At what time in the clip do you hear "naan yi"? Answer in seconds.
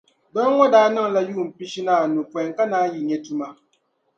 2.71-2.99